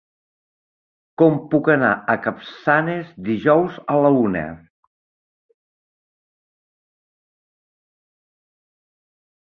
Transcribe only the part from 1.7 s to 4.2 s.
anar a Capçanes dijous a la